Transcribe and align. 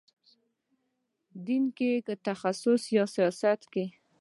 دین 1.47 1.63
کې 1.77 1.89
تخصص 2.27 2.81
یا 2.97 3.05
سیاست 3.15 3.61
کې. 3.73 3.85